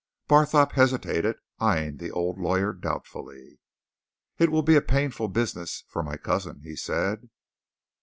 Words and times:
Barthorpe 0.27 0.71
hesitated, 0.71 1.35
eyeing 1.59 1.97
the 1.97 2.09
old 2.09 2.39
lawyer 2.39 2.73
doubtfully. 2.73 3.59
"It 4.39 4.49
will 4.49 4.63
be 4.63 4.75
a 4.75 4.81
painful 4.81 5.27
business 5.27 5.83
for 5.89 6.01
my 6.01 6.17
cousin," 6.17 6.61
he 6.63 6.75
said. 6.75 7.29